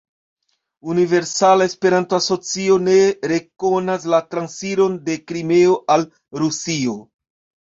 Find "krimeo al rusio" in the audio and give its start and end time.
5.33-6.99